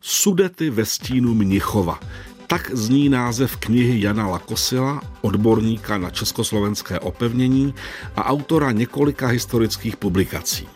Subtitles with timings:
[0.00, 2.00] Sudety ve stínu Mnichova.
[2.46, 7.74] Tak zní název knihy Jana Lakosila, odborníka na československé opevnění
[8.16, 10.68] a autora několika historických publikací.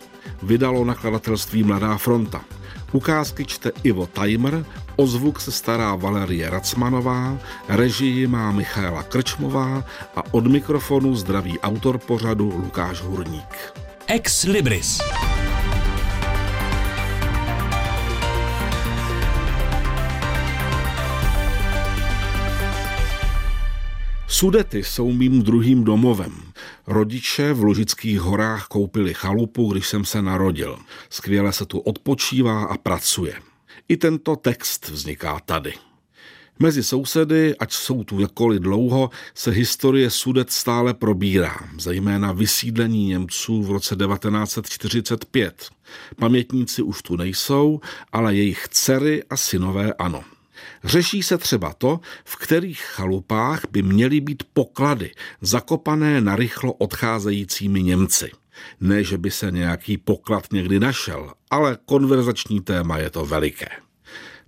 [0.42, 2.44] Vydalo nakladatelství Mladá fronta.
[2.92, 4.66] Ukázky čte Ivo Tajmer,
[4.96, 9.84] o zvuk se stará Valerie Racmanová, režii má Michaela Krčmová
[10.16, 13.72] a od mikrofonu zdraví autor pořadu Lukáš Hurník.
[14.06, 14.98] Ex Libris.
[24.32, 26.32] Sudety jsou mým druhým domovem.
[26.86, 30.78] Rodiče v Lužických horách koupili chalupu, když jsem se narodil.
[31.10, 33.34] Skvěle se tu odpočívá a pracuje.
[33.88, 35.72] I tento text vzniká tady.
[36.58, 43.62] Mezi sousedy, ať jsou tu jakkoliv dlouho, se historie Sudet stále probírá, zejména vysídlení Němců
[43.62, 45.68] v roce 1945.
[46.16, 47.80] Pamětníci už tu nejsou,
[48.12, 50.24] ale jejich dcery a synové ano.
[50.84, 55.10] Řeší se třeba to, v kterých chalupách by měly být poklady
[55.40, 58.30] zakopané na rychlo odcházejícími Němci.
[58.80, 63.68] Ne, že by se nějaký poklad někdy našel, ale konverzační téma je to veliké.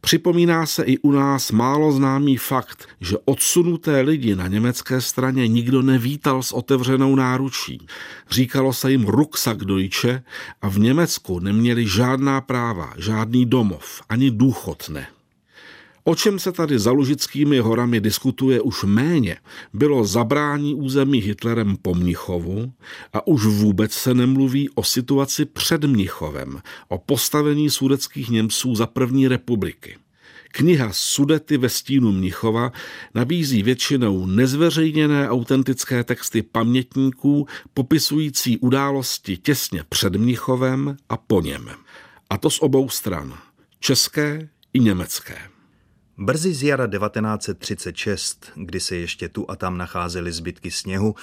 [0.04, 5.82] Připomíná se i u nás málo známý fakt, že odsunuté lidi na německé straně nikdo
[5.82, 7.86] nevítal s otevřenou náručí.
[8.30, 10.22] Říkalo se jim Rucksackdeutsche
[10.62, 15.06] a v Německu neměli žádná práva, žádný domov, ani důchod ne.
[16.06, 19.36] O čem se tady za Lužickými horami diskutuje už méně,
[19.72, 22.72] bylo zabrání území Hitlerem po Mnichovu
[23.12, 29.28] a už vůbec se nemluví o situaci před Mnichovem, o postavení sudeckých Němců za první
[29.28, 29.96] republiky.
[30.52, 32.72] Kniha Sudety ve stínu Mnichova
[33.14, 41.70] nabízí většinou nezveřejněné autentické texty pamětníků popisující události těsně před Mnichovem a po něm.
[42.30, 43.38] A to z obou stran,
[43.80, 45.53] české i německé.
[46.18, 51.14] Brzy z jara 1936, kdy se ještě tu a tam nacházely zbytky sněhu,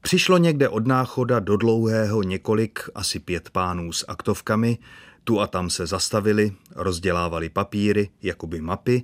[0.00, 4.78] přišlo někde od náchoda do dlouhého několik, asi pět pánů s aktovkami,
[5.24, 9.02] tu a tam se zastavili, rozdělávali papíry, jakoby mapy,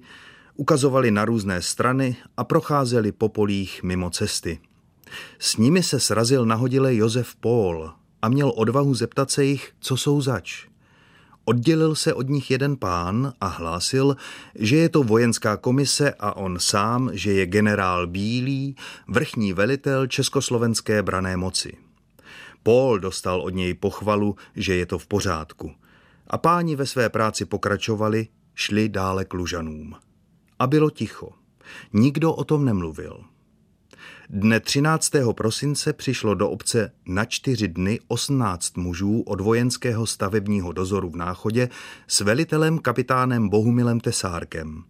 [0.56, 4.58] ukazovali na různé strany a procházeli po polích mimo cesty.
[5.38, 10.20] S nimi se srazil nahodile Josef Paul a měl odvahu zeptat se jich, co jsou
[10.20, 10.67] zač.
[11.48, 14.16] Oddělil se od nich jeden pán a hlásil,
[14.54, 18.76] že je to vojenská komise a on sám, že je generál Bílý,
[19.08, 21.76] vrchní velitel československé brané moci.
[22.62, 25.72] Paul dostal od něj pochvalu, že je to v pořádku.
[26.26, 29.94] A páni ve své práci pokračovali, šli dále k Lužanům.
[30.58, 31.30] A bylo ticho.
[31.92, 33.24] Nikdo o tom nemluvil.
[34.30, 35.12] Dne 13.
[35.32, 41.68] prosince přišlo do obce na čtyři dny 18 mužů od vojenského stavebního dozoru v Náchodě
[42.06, 44.84] s velitelem kapitánem Bohumilem Tesárkem.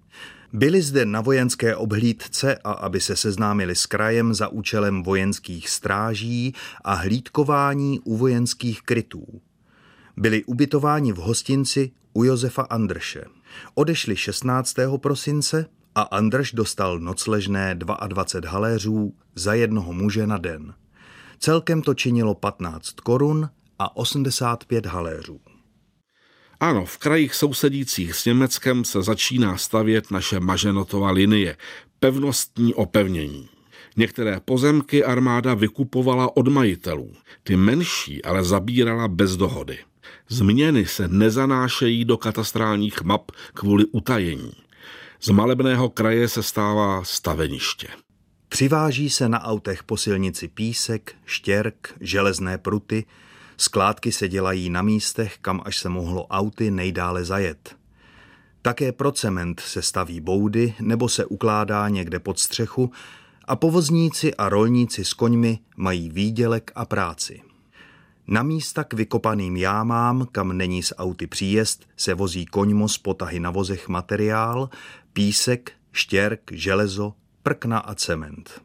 [0.52, 6.54] Byli zde na vojenské obhlídce a aby se seznámili s krajem za účelem vojenských stráží
[6.84, 9.40] a hlídkování u vojenských krytů.
[10.16, 13.24] Byli ubytováni v hostinci u Josefa Andrše.
[13.74, 14.74] Odešli 16.
[14.96, 15.66] prosince
[15.98, 20.74] a Andrš dostal nocležné 22 haléřů za jednoho muže na den.
[21.38, 25.40] Celkem to činilo 15 korun a 85 haléřů.
[26.60, 31.56] Ano, v krajích sousedících s Německem se začíná stavět naše Maženotova linie,
[32.00, 33.48] pevnostní opevnění.
[33.96, 39.78] Některé pozemky armáda vykupovala od majitelů, ty menší ale zabírala bez dohody.
[40.28, 44.52] Změny se nezanášejí do katastrálních map kvůli utajení.
[45.20, 47.88] Z malebného kraje se stává staveniště.
[48.48, 53.04] Přiváží se na autech po silnici písek, štěrk, železné pruty,
[53.56, 57.76] skládky se dělají na místech, kam až se mohlo auty nejdále zajet.
[58.62, 62.90] Také pro cement se staví boudy nebo se ukládá někde pod střechu
[63.44, 67.40] a povozníci a rolníci s koňmi mají výdělek a práci.
[68.30, 73.40] Na místa k vykopaným jámám, kam není z auty příjezd, se vozí koňmo z potahy
[73.40, 74.70] na vozech materiál,
[75.18, 78.62] písek, štěrk, železo, prkna a cement.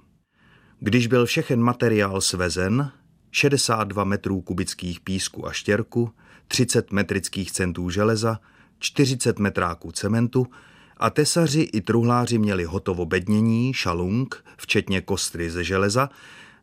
[0.79, 2.91] Když byl všechen materiál svezen,
[3.31, 6.11] 62 metrů kubických písku a štěrku,
[6.47, 8.39] 30 metrických centů železa,
[8.79, 10.47] 40 metráků cementu
[10.97, 16.09] a tesaři i truhláři měli hotovo bednění, šalung, včetně kostry ze železa,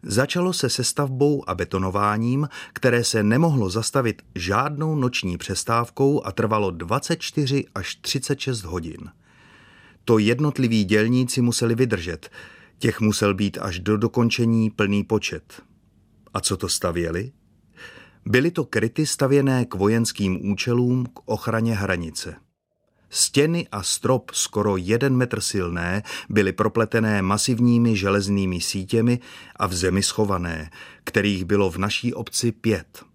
[0.03, 6.71] začalo se se stavbou a betonováním, které se nemohlo zastavit žádnou noční přestávkou a trvalo
[6.71, 9.11] 24 až 36 hodin.
[10.05, 12.31] To jednotliví dělníci museli vydržet,
[12.79, 15.63] těch musel být až do dokončení plný počet.
[16.35, 17.33] A co to stavěli?
[18.27, 22.35] Byly to kryty stavěné k vojenským účelům k ochraně hranice.
[23.11, 29.19] Stěny a strop skoro jeden metr silné byly propletené masivními železnými sítěmi
[29.57, 30.71] a v zemi schované,
[31.05, 33.10] kterých bylo v naší obci pět.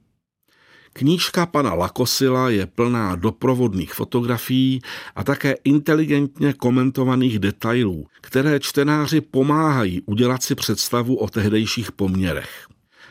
[0.98, 4.82] Knížka pana Lakosila je plná doprovodných fotografií
[5.16, 12.68] a také inteligentně komentovaných detailů, které čtenáři pomáhají udělat si představu o tehdejších poměrech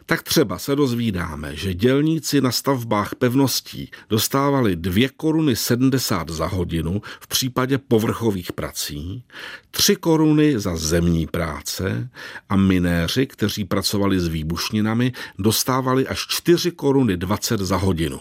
[0.07, 7.03] tak třeba se dozvídáme, že dělníci na stavbách pevností dostávali 2 koruny 70 za hodinu
[7.21, 9.25] v případě povrchových prací,
[9.71, 12.11] 3 koruny za zemní práce
[12.49, 18.21] a minéři, kteří pracovali s výbušninami, dostávali až 4 koruny 20 za hodinu.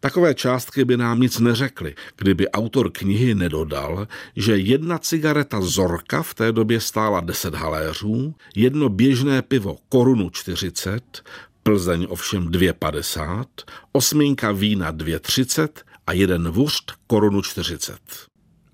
[0.00, 6.34] Takové částky by nám nic neřekly, kdyby autor knihy nedodal, že jedna cigareta Zorka v
[6.34, 11.22] té době stála 10 haléřů, jedno běžné pivo korunu 40,
[11.62, 13.44] Plzeň ovšem 2,50,
[13.92, 15.68] osminka vína 2,30
[16.06, 17.98] a jeden vůřt korunu 40.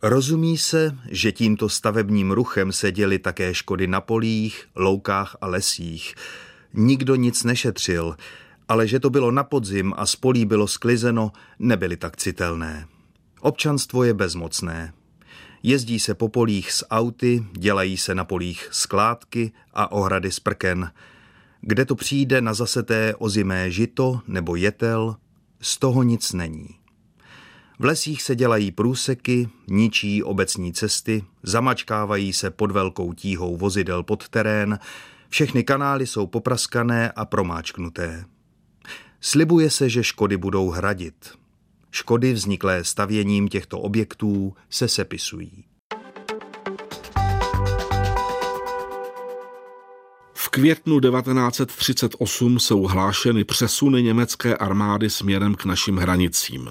[0.03, 6.15] Rozumí se, že tímto stavebním ruchem se děly také škody na polích, loukách a lesích.
[6.75, 8.17] Nikdo nic nešetřil,
[8.71, 12.87] ale že to bylo na podzim a z polí bylo sklizeno, nebyly tak citelné.
[13.41, 14.93] Občanstvo je bezmocné.
[15.63, 20.93] Jezdí se po polích s auty, dělají se na polích skládky a ohrady z prken.
[21.61, 25.17] Kde to přijde na zaseté ozimé žito nebo jetel,
[25.61, 26.69] z toho nic není.
[27.79, 34.29] V lesích se dělají průseky, ničí obecní cesty, zamačkávají se pod velkou tíhou vozidel pod
[34.29, 34.79] terén,
[35.29, 38.25] všechny kanály jsou popraskané a promáčknuté.
[39.23, 41.15] Slibuje se, že škody budou hradit.
[41.91, 45.65] Škody vzniklé stavěním těchto objektů se sepisují.
[50.35, 56.69] V květnu 1938 jsou hlášeny přesuny německé armády směrem k našim hranicím.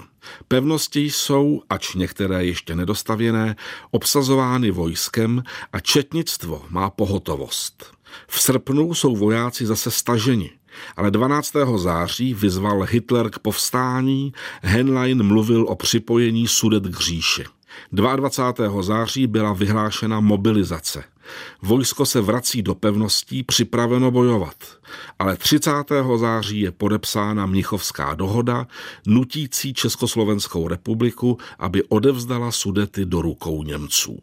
[0.48, 3.56] Pevnosti jsou, ač některé ještě nedostavěné,
[3.92, 5.44] obsazovány vojskem
[5.74, 7.92] a četnictvo má pohotovost.
[8.28, 10.59] V srpnu jsou vojáci zase staženi
[10.98, 11.54] ale 12.
[11.76, 17.44] září vyzval Hitler k povstání, Henlein mluvil o připojení Sudet k říši.
[17.92, 18.82] 22.
[18.82, 21.04] září byla vyhlášena mobilizace.
[21.62, 24.56] Vojsko se vrací do pevností, připraveno bojovat.
[25.20, 25.72] Ale 30.
[26.16, 28.68] září je podepsána Mnichovská dohoda,
[29.08, 34.20] nutící Československou republiku, aby odevzdala Sudety do rukou Němců.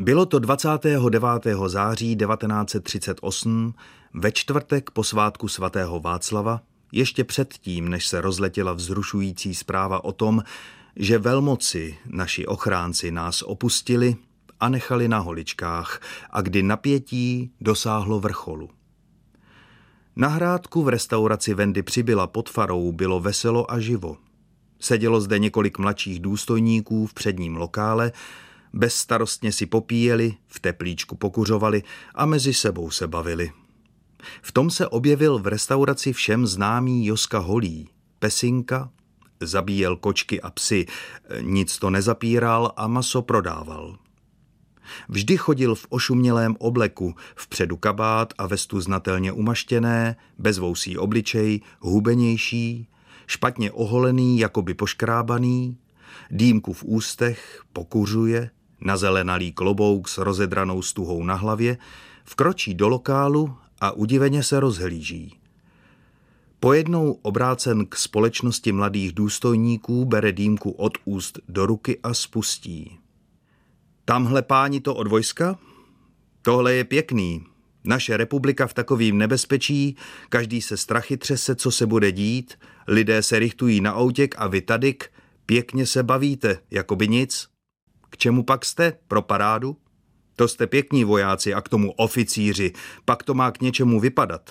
[0.00, 1.22] Bylo to 29.
[1.66, 3.74] září 1938,
[4.14, 6.60] ve čtvrtek po svátku svatého Václava,
[6.92, 10.42] ještě předtím, než se rozletěla vzrušující zpráva o tom,
[10.96, 14.16] že velmoci, naši ochránci, nás opustili
[14.60, 16.00] a nechali na holičkách
[16.30, 18.70] a kdy napětí dosáhlo vrcholu.
[20.16, 24.16] Na hrádku v restauraci Vendy přibyla pod farou bylo veselo a živo.
[24.80, 28.12] Sedělo zde několik mladších důstojníků v předním lokále,
[28.72, 31.82] bezstarostně si popíjeli, v teplíčku pokuřovali
[32.14, 33.52] a mezi sebou se bavili.
[34.42, 37.88] V tom se objevil v restauraci všem známý Joska Holí,
[38.18, 38.90] pesinka,
[39.40, 40.86] zabíjel kočky a psy,
[41.40, 43.98] nic to nezapíral a maso prodával.
[45.08, 52.88] Vždy chodil v ošumělém obleku, vpředu kabát a vestu znatelně umaštěné, bezvousí obličej, hubenější,
[53.26, 55.76] špatně oholený, jakoby poškrábaný,
[56.30, 58.50] dýmku v ústech, pokuřuje,
[58.80, 61.78] nazelenalý klobouk s rozedranou stuhou na hlavě,
[62.24, 65.38] vkročí do lokálu a udiveně se rozhlíží.
[66.60, 72.98] Pojednou obrácen k společnosti mladých důstojníků bere dýmku od úst do ruky a spustí.
[74.04, 75.58] Tamhle páni to od vojska?
[76.42, 77.44] Tohle je pěkný.
[77.84, 79.96] Naše republika v takovým nebezpečí,
[80.28, 84.60] každý se strachy třese, co se bude dít, lidé se richtují na outěk a vy
[84.60, 85.10] tadyk,
[85.46, 87.48] pěkně se bavíte, jako by nic.
[88.10, 88.92] K čemu pak jste?
[89.08, 89.76] Pro parádu?
[90.36, 92.72] To jste pěkní vojáci a k tomu oficíři,
[93.04, 94.50] pak to má k něčemu vypadat.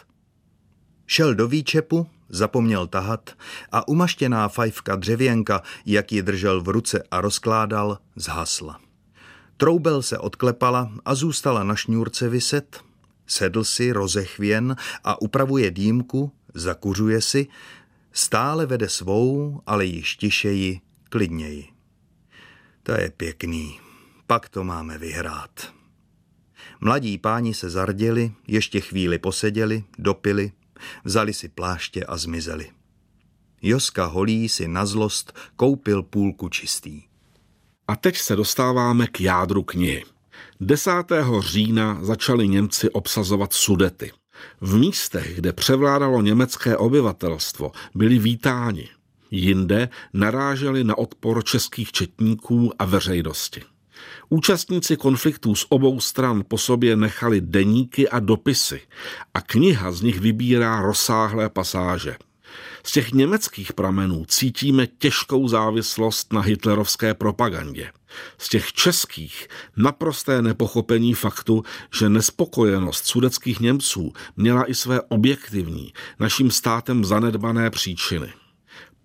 [1.05, 3.29] Šel do výčepu, zapomněl tahat
[3.71, 8.79] a umaštěná fajfka dřevěnka, jak ji držel v ruce a rozkládal, zhasla.
[9.57, 12.81] Troubel se odklepala a zůstala na šňůrce vyset.
[13.27, 17.47] Sedl si rozechvěn a upravuje dýmku, zakuřuje si,
[18.11, 21.76] stále vede svou, ale již tišeji, klidněji.
[22.87, 23.79] To je pěkný,
[24.27, 25.73] pak to máme vyhrát.
[26.81, 30.51] Mladí páni se zarděli, ještě chvíli poseděli, dopili,
[31.03, 32.71] vzali si pláště a zmizeli.
[33.61, 37.03] Joska Holí si na zlost koupil půlku čistý.
[37.87, 40.03] A teď se dostáváme k jádru knihy.
[40.59, 40.91] 10.
[41.39, 44.11] října začali Němci obsazovat Sudety.
[44.61, 48.89] V místech, kde převládalo německé obyvatelstvo, byli vítáni.
[49.31, 53.61] Jinde naráželi na odpor českých četníků a veřejnosti.
[54.29, 58.81] Účastníci konfliktů z obou stran po sobě nechali deníky a dopisy
[59.33, 62.15] a kniha z nich vybírá rozsáhlé pasáže.
[62.83, 67.91] Z těch německých pramenů cítíme těžkou závislost na hitlerovské propagandě.
[68.37, 76.51] Z těch českých naprosté nepochopení faktu, že nespokojenost sudeckých Němců měla i své objektivní, naším
[76.51, 78.33] státem zanedbané příčiny.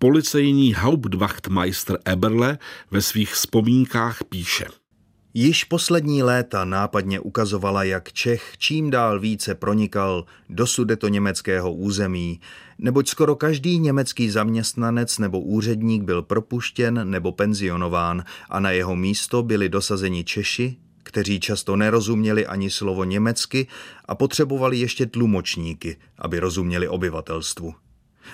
[0.03, 2.57] Policejní Hauptwachtmeister Eberle
[2.91, 4.65] ve svých vzpomínkách píše–
[5.33, 10.65] Již poslední léta nápadně ukazovala, jak Čech čím dál více pronikal do
[11.07, 12.39] německého území,
[12.77, 19.43] neboť skoro každý německý zaměstnanec nebo úředník byl propuštěn nebo penzionován a na jeho místo
[19.43, 23.67] byli dosazeni Češi, kteří často nerozuměli ani slovo německy
[24.05, 27.73] a potřebovali ještě tlumočníky, aby rozuměli obyvatelstvu.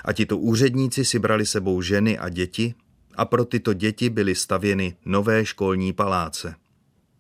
[0.06, 2.74] A tito úředníci si brali sebou ženy a děti
[3.16, 6.56] a pro tyto děti byly stavěny nové školní paláce.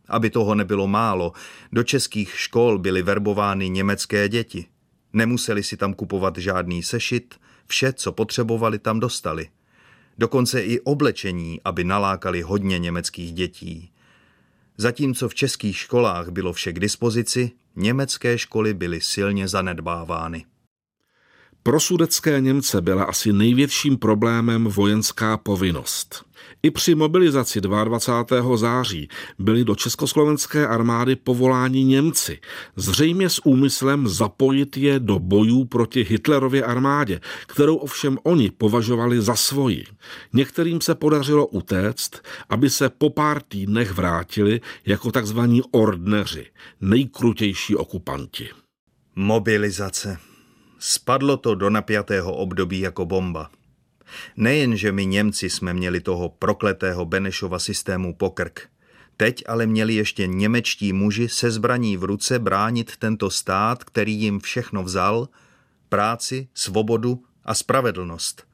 [0.07, 1.33] Aby toho nebylo málo,
[1.71, 4.65] do českých škol byly verbovány německé děti.
[5.13, 7.35] Nemuseli si tam kupovat žádný sešit,
[7.67, 9.49] vše, co potřebovali, tam dostali.
[10.17, 13.91] Dokonce i oblečení, aby nalákali hodně německých dětí.
[14.77, 20.45] Zatímco v českých školách bylo vše k dispozici, německé školy byly silně zanedbávány.
[21.63, 26.25] Pro sudecké Němce byla asi největším problémem vojenská povinnost.
[26.63, 28.57] I při mobilizaci 22.
[28.57, 32.39] září byli do československé armády povoláni Němci,
[32.75, 39.35] zřejmě s úmyslem zapojit je do bojů proti Hitlerově armádě, kterou ovšem oni považovali za
[39.35, 39.83] svoji.
[40.33, 46.45] Některým se podařilo utéct, aby se po pár týdnech vrátili jako takzvaní ordneři,
[46.81, 48.49] nejkrutější okupanti.
[49.15, 50.28] Mobilizace.
[50.79, 53.49] Spadlo to do napjatého období jako bomba.
[54.37, 58.67] Nejenže my Němci jsme měli toho prokletého Benešova systému pokrk.
[59.17, 64.39] Teď ale měli ještě němečtí muži se zbraní v ruce bránit tento stát, který jim
[64.39, 65.27] všechno vzal,
[65.89, 68.47] práci, svobodu a spravedlnost.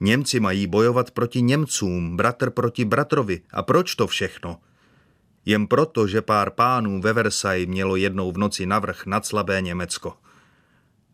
[0.00, 3.40] Němci mají bojovat proti Němcům, bratr proti bratrovi.
[3.52, 4.60] A proč to všechno?
[5.44, 10.14] Jen proto, že pár pánů ve Versailles mělo jednou v noci navrh nad slabé Německo.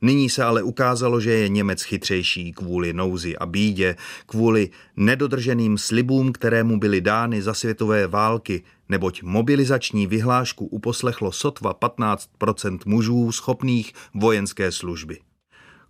[0.02, 6.32] Nyní se ale ukázalo, že je Němec chytřejší kvůli nouzi a bídě, kvůli nedodrženým slibům,
[6.32, 14.72] kterému byly dány za světové války, neboť mobilizační vyhlášku uposlechlo sotva 15% mužů schopných vojenské
[14.72, 15.18] služby.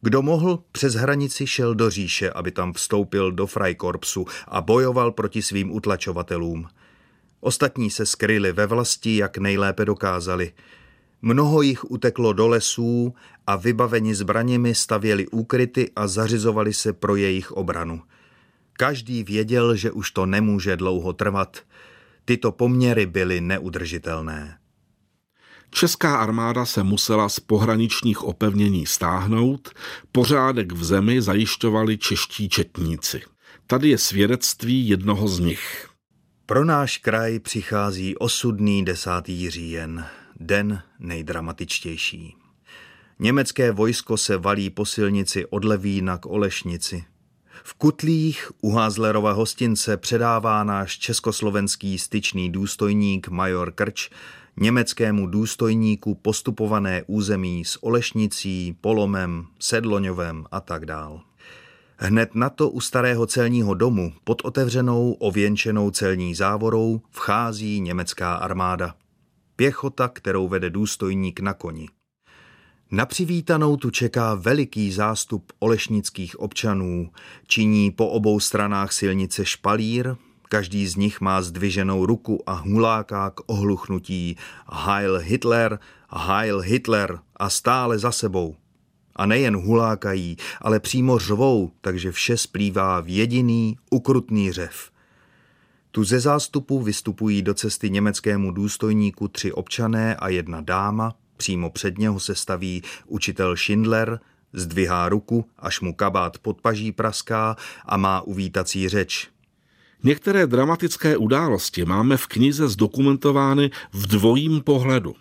[0.03, 5.43] Kdo mohl, přes hranici šel do říše, aby tam vstoupil do Freikorpsu a bojoval proti
[5.43, 6.69] svým utlačovatelům.
[7.41, 10.53] Ostatní se skryli ve vlasti, jak nejlépe dokázali–
[11.23, 13.15] Mnoho jich uteklo do lesů
[13.47, 18.03] a vybaveni zbraněmi stavěli úkryty a zařizovali se pro jejich obranu.
[18.73, 21.57] Každý věděl, že už to nemůže dlouho trvat.
[22.25, 24.59] Tyto poměry byly neudržitelné.
[25.71, 29.71] Česká armáda se musela z pohraničních opevnění stáhnout,
[30.13, 33.23] pořádek v zemi zajišťovali čeští četníci.
[33.67, 35.89] Tady je svědectví jednoho z nich.
[36.47, 40.07] Pro náš kraj přichází osudný desátý říjen
[40.41, 42.37] den nejdramatičtější.
[43.19, 47.05] Německé vojsko se valí po silnici od Levína k Olešnici.
[47.63, 54.11] V kutlích u Házlerova hostince předává náš československý styčný důstojník major Krč
[54.57, 61.21] německému důstojníku postupované území s Olešnicí, Polomem, Sedloňovem a tak dál.
[61.97, 68.95] Hned na to u starého celního domu pod otevřenou ověnčenou celní závorou vchází německá armáda
[69.61, 71.89] pěchota, kterou vede důstojník na koni.
[72.91, 77.11] Na přivítanou tu čeká veliký zástup olešnických občanů,
[77.47, 80.15] činí po obou stranách silnice špalír,
[80.49, 84.37] každý z nich má zdviženou ruku a huláká k ohluchnutí
[84.73, 85.79] Heil Hitler,
[86.11, 88.57] Heil Hitler a stále za sebou.
[89.17, 94.91] A nejen hulákají, ale přímo řvou, takže vše splývá v jediný ukrutný řev–
[95.91, 101.99] tu ze zástupu vystupují do cesty německému důstojníku tři občané a jedna dáma, přímo před
[101.99, 104.21] něho se staví učitel Schindler,
[104.53, 107.57] zdvihá ruku, až mu kabát pod paží praská
[107.87, 109.29] a má uvítací řeč.
[110.03, 115.15] Některé dramatické události máme v knize zdokumentovány v dvojím pohledu.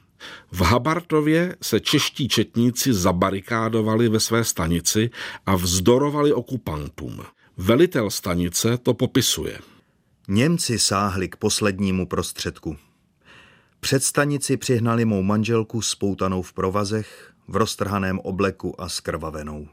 [0.52, 5.10] V Habartově se čeští četníci zabarikádovali ve své stanici
[5.46, 7.22] a vzdorovali okupantům.
[7.58, 9.60] Velitel stanice to popisuje.
[10.32, 12.78] Němci sáhli k poslednímu prostředku.
[13.80, 19.68] Před stanici přihnali mou manželku spoutanou v provazech, v roztrhaném obleku a skrvavenou.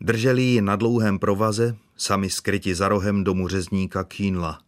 [0.00, 4.60] Drželi ji na dlouhém provaze, sami skryti za rohem domu řezníka Kínla.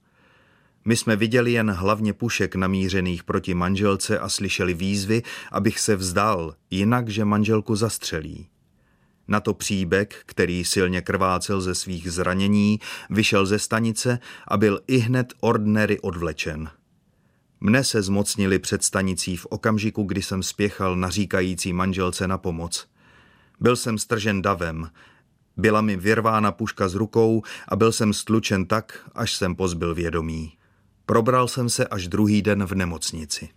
[0.85, 5.23] My jsme viděli jen hlavně pušek namířených proti manželce a slyšeli výzvy,
[5.53, 8.49] abych se vzdal, jinak, že manželku zastřelí.
[9.28, 14.99] Na to příbek, který silně krvácel ze svých zranění, vyšel ze stanice a byl i
[14.99, 16.71] hned ordnery odvlečen.
[17.61, 22.87] Mne se zmocnili před stanicí v okamžiku, kdy jsem spěchal na říkající manželce na pomoc.
[23.61, 24.90] Byl jsem stržen davem,
[25.57, 30.52] byla mi vyrvána puška z rukou a byl jsem stlučen tak, až jsem pozbyl vědomí.
[31.07, 33.49] Probral jsem se až druhý den v nemocnici.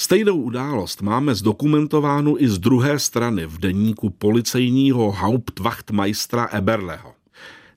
[0.00, 7.14] Stejnou událost máme zdokumentovánu i z druhé strany v deníku policejního Hauptwachtmeistera Eberleho.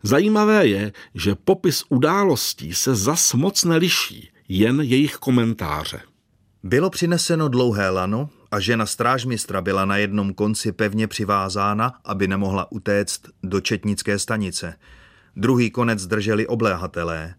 [0.03, 5.99] Zajímavé je, že popis událostí se zas moc neliší, jen jejich komentáře.
[6.63, 12.71] Bylo přineseno dlouhé lano a žena strážmistra byla na jednom konci pevně přivázána, aby nemohla
[12.71, 14.75] utéct do četnické stanice.
[15.35, 17.35] Druhý konec drželi obléhatelé.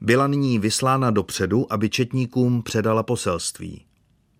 [0.00, 3.84] Byla nyní vyslána dopředu, aby četníkům předala poselství.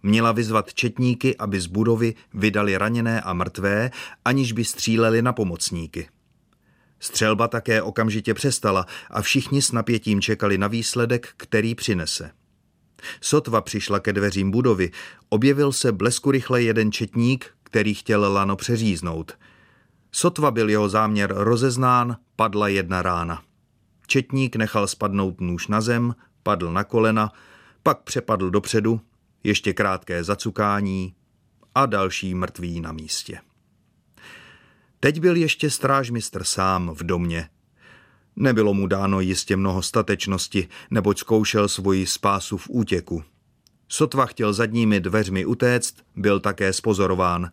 [0.06, 3.90] Měla vyzvat četníky, aby z budovy vydali raněné a mrtvé,
[4.24, 6.08] aniž by stříleli na pomocníky.
[7.00, 12.30] Střelba také okamžitě přestala a všichni s napětím čekali na výsledek, který přinese.
[13.20, 14.90] Sotva přišla ke dveřím budovy,
[15.28, 19.38] objevil se blesku rychle jeden četník, který chtěl lano přeříznout.
[20.12, 23.42] Sotva byl jeho záměr rozeznán, padla jedna rána.
[24.06, 27.32] Četník nechal spadnout nůž na zem, padl na kolena,
[27.82, 29.00] pak přepadl dopředu,
[29.44, 31.14] ještě krátké zacukání
[31.74, 33.38] a další mrtvý na místě.
[35.00, 37.48] Teď byl ještě strážmistr sám v domě.
[38.36, 43.24] Nebylo mu dáno jistě mnoho statečnosti, neboť zkoušel svoji spásu v útěku.
[43.88, 47.50] Sotva chtěl zadními dveřmi utéct, byl také spozorován.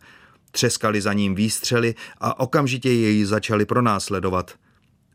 [0.50, 4.54] Třeskali za ním výstřely a okamžitě jej začali pronásledovat.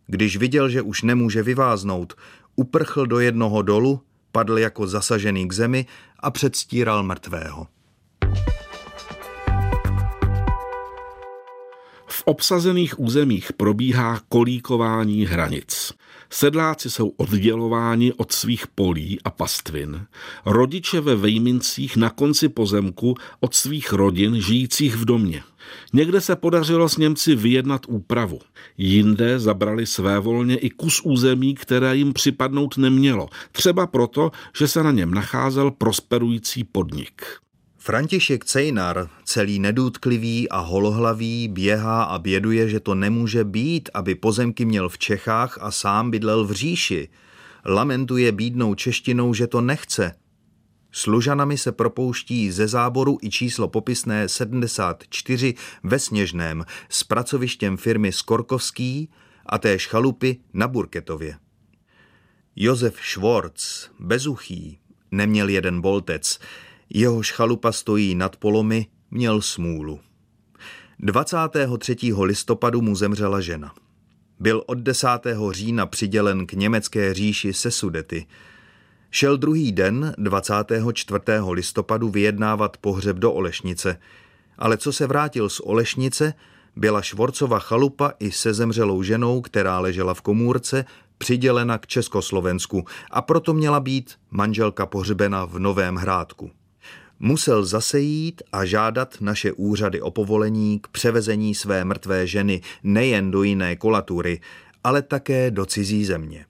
[0.08, 2.16] Když viděl, že už nemůže vyváznout,
[2.56, 4.02] uprchl do jednoho dolu,
[4.38, 5.86] padl jako zasažený k zemi
[6.20, 7.68] a předstíral mrtvého.
[12.08, 15.94] V obsazených územích probíhá kolíkování hranic.
[16.30, 20.06] Sedláci jsou oddělováni od svých polí a pastvin.
[20.46, 25.44] Rodiče ve vejmincích na konci pozemku od svých rodin žijících v domě.
[25.94, 28.40] Někde se podařilo s Němci vyjednat úpravu.
[28.78, 33.30] Jinde zabrali své volně i kus území, které jim připadnout nemělo.
[33.52, 37.22] Třeba proto, že se na něm nacházel prosperující podnik.
[37.88, 44.66] František Cejnar, celý nedůtklivý a holohlavý, běhá a běduje, že to nemůže být, aby pozemky
[44.66, 47.10] měl v Čechách a sám bydlel v říši.
[47.66, 50.16] Lamentuje bídnou češtinou, že to nechce.
[50.92, 59.10] Služanami se propouští ze záboru i číslo popisné 74 ve Sněžném s pracovištěm firmy Skorkovský
[59.46, 61.38] a též chalupy na Burketově.
[62.56, 64.80] Josef Schwartz, bezuchý,
[65.12, 66.40] neměl jeden boltec,
[66.90, 70.00] Jehož chalupa stojí nad polomy, měl smůlu.
[71.00, 71.96] 23.
[72.22, 73.74] listopadu mu zemřela žena.
[74.40, 75.08] Byl od 10.
[75.52, 78.26] října přidělen k německé říši se Sudety.
[79.12, 81.20] Šel druhý den, 24.
[81.52, 84.00] listopadu, vyjednávat pohřeb do Olešnice,
[84.58, 86.34] ale co se vrátil z Olešnice,
[86.76, 90.86] byla Švorcova chalupa i se zemřelou ženou, která ležela v komůrce,
[91.18, 96.52] přidělena k Československu a proto měla být manželka pohřbena v Novém Hrádku
[97.20, 103.32] musel zase jít a žádat naše úřady o povolení k převezení své mrtvé ženy nejen
[103.32, 104.42] do jiné kolatury,
[104.84, 106.46] ale také do cizí země.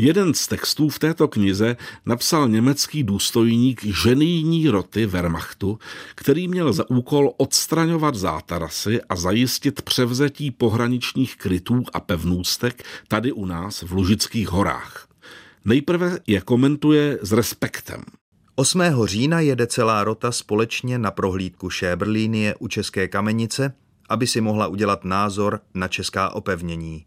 [0.00, 5.78] Jeden z textů v této knize napsal německý důstojník ženijní roty Wehrmachtu,
[6.14, 13.46] který měl za úkol odstraňovat zátarasy a zajistit převzetí pohraničních krytů a pevnůstek tady u
[13.46, 15.08] nás v Lužických horách.
[15.64, 18.02] Nejprve je komentuje s respektem.
[18.58, 18.82] 8.
[19.04, 23.72] října jede celá rota společně na prohlídku Šébrlínie u České kamenice,
[24.08, 27.04] aby si mohla udělat názor na česká opevnění.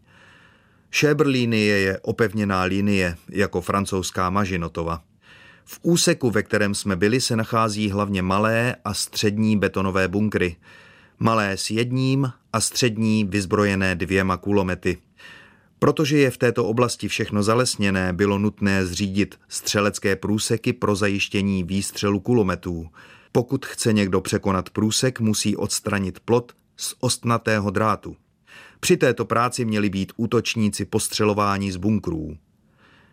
[0.90, 5.02] Šébrlínie je opevněná linie jako francouzská Mažinotova.
[5.64, 10.56] V úseku, ve kterém jsme byli, se nachází hlavně malé a střední betonové bunkry.
[11.18, 14.98] Malé s jedním a střední vyzbrojené dvěma kulomety–
[15.82, 22.20] Protože je v této oblasti všechno zalesněné, bylo nutné zřídit střelecké průseky pro zajištění výstřelu
[22.20, 22.86] kulometů.
[23.32, 28.16] Pokud chce někdo překonat průsek, musí odstranit plot z ostnatého drátu.
[28.80, 32.36] Při této práci měli být útočníci postřelování z bunkrů.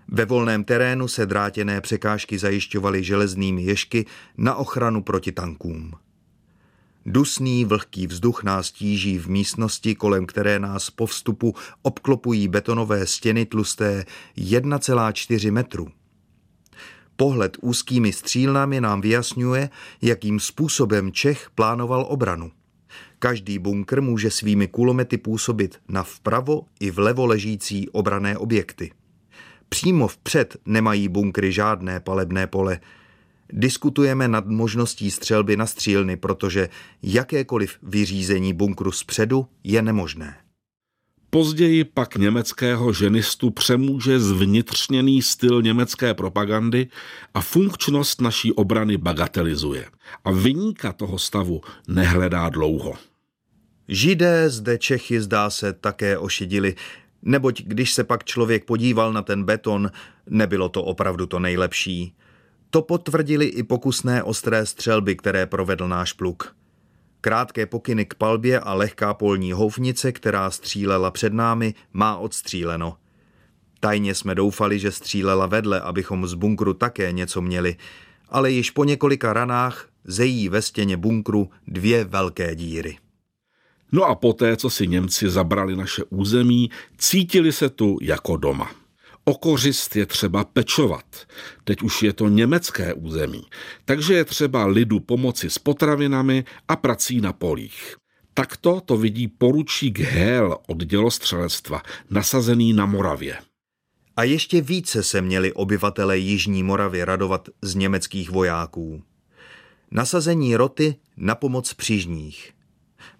[0.07, 4.05] Ve volném terénu se drátěné překážky zajišťovaly železnými ježky
[4.37, 5.93] na ochranu proti tankům.
[7.11, 13.45] Dusný vlhký vzduch nás tíží v místnosti, kolem které nás po vstupu obklopují betonové stěny
[13.45, 14.05] tlusté
[14.37, 15.87] 1,4 metru.
[17.15, 19.69] Pohled úzkými střílnami nám vyjasňuje,
[20.01, 22.51] jakým způsobem Čech plánoval obranu.
[23.19, 28.91] Každý bunkr může svými kulomety působit na vpravo i vlevo ležící obrané objekty.
[29.69, 32.79] Přímo vpřed nemají bunkry žádné palebné pole.
[33.53, 36.69] Diskutujeme nad možností střelby na střílny, protože
[37.03, 40.35] jakékoliv vyřízení bunkru zpředu je nemožné.
[41.29, 46.87] Později pak německého ženistu přemůže zvnitřněný styl německé propagandy
[47.33, 49.85] a funkčnost naší obrany bagatelizuje.
[50.25, 52.93] A vyníka toho stavu nehledá dlouho.
[53.87, 56.75] Židé zde Čechy zdá se také ošidili,
[57.21, 59.91] neboť když se pak člověk podíval na ten beton,
[60.29, 62.13] nebylo to opravdu to nejlepší.
[62.69, 66.55] To potvrdili i pokusné ostré střelby, které provedl náš pluk.
[67.21, 72.97] Krátké pokyny k palbě a lehká polní houfnice, která střílela před námi, má odstříleno.
[73.79, 77.75] Tajně jsme doufali, že střílela vedle, abychom z bunkru také něco měli,
[78.29, 82.97] ale již po několika ranách zejí ve stěně bunkru dvě velké díry.
[83.91, 88.71] No a poté, co si Němci zabrali naše území, cítili se tu jako doma.
[89.29, 91.05] O kořist je třeba pečovat.
[91.63, 93.41] Teď už je to německé území,
[93.85, 97.95] takže je třeba lidu pomoci s potravinami a prací na polích.
[98.33, 103.37] Takto to vidí poručík Hél od dělostřelectva, nasazený na Moravě.
[104.15, 109.03] A ještě více se měli obyvatele Jižní Moravy radovat z německých vojáků.
[109.91, 112.51] Nasazení roty na pomoc přížních.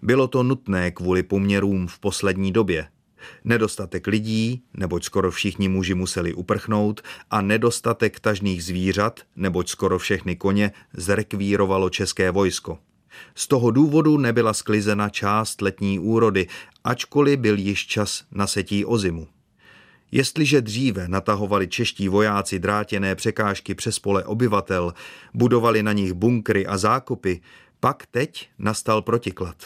[0.02, 2.88] Bylo to nutné kvůli poměrům v poslední době–
[3.44, 10.36] Nedostatek lidí, neboť skoro všichni muži museli uprchnout, a nedostatek tažných zvířat, neboť skoro všechny
[10.36, 12.78] koně zrekvírovalo české vojsko.
[13.34, 16.46] Z toho důvodu nebyla sklizena část letní úrody,
[16.84, 19.28] ačkoliv byl již čas na setí ozimu.
[20.12, 24.94] Jestliže dříve natahovali čeští vojáci drátěné překážky přes pole obyvatel,
[25.34, 27.40] budovali na nich bunkry a zákopy,
[27.80, 29.56] pak teď nastal protiklad.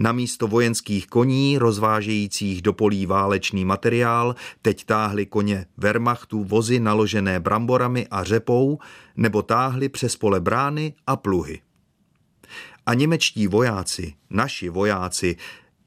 [0.00, 7.40] Na místo vojenských koní, rozvážejících do polí válečný materiál, teď táhli koně Wehrmachtu vozy naložené
[7.40, 8.78] bramborami a řepou,
[9.16, 11.60] nebo táhli přes pole brány a pluhy.
[12.86, 15.36] A němečtí vojáci, naši vojáci,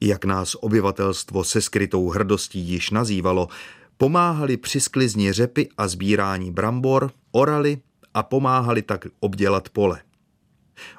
[0.00, 3.48] jak nás obyvatelstvo se skrytou hrdostí již nazývalo,
[3.96, 7.78] pomáhali při sklizni řepy a sbírání brambor, orali
[8.14, 10.00] a pomáhali tak obdělat pole.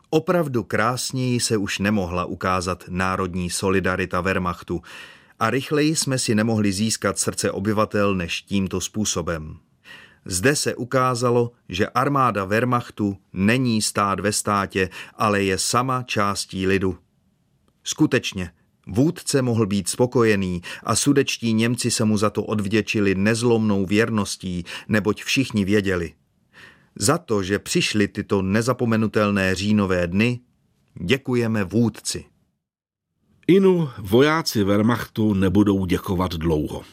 [0.09, 4.81] Opravdu krásněji se už nemohla ukázat národní solidarita Wehrmachtu
[5.39, 9.57] a rychleji jsme si nemohli získat srdce obyvatel než tímto způsobem.
[10.25, 16.97] Zde se ukázalo, že armáda Wehrmachtu není stát ve státě, ale je sama částí lidu.
[17.83, 18.51] Skutečně,
[18.87, 25.23] vůdce mohl být spokojený a sudečtí Němci se mu za to odvděčili nezlomnou věrností, neboť
[25.23, 26.13] všichni věděli–
[26.95, 30.39] za to, že přišly tyto nezapomenutelné říjnové dny,
[31.01, 32.25] děkujeme vůdci.
[33.47, 36.83] Inu vojáci Wehrmachtu nebudou děkovat dlouho.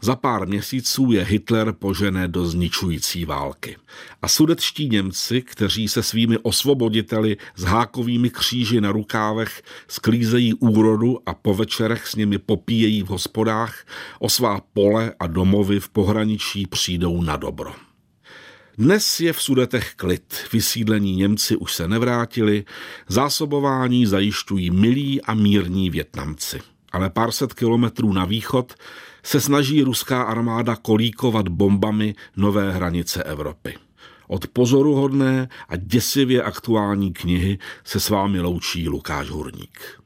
[0.00, 3.76] Za pár měsíců je Hitler požené do zničující války.
[4.22, 11.34] A sudetští Němci, kteří se svými osvoboditeli s hákovými kříži na rukávech sklízejí úrodu a
[11.34, 13.86] po večerech s nimi popíjejí v hospodách,
[14.18, 17.89] o svá pole a domovy v pohraničí přijdou na dobro.
[18.78, 22.64] Dnes je v Sudetech klid, vysídlení Němci už se nevrátili,
[23.08, 26.60] zásobování zajišťují milí a mírní Větnamci.
[26.92, 28.74] Ale pár set kilometrů na východ
[29.22, 33.74] se snaží ruská armáda kolíkovat bombami nové hranice Evropy.
[34.28, 39.99] Od pozoruhodné a děsivě aktuální knihy se s vámi loučí Lukáš Hurník.